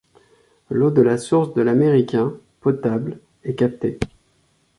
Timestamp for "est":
3.43-3.53